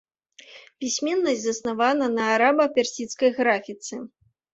[0.83, 4.01] Пісьменнасць заснавана на араба-персідскай графіцы.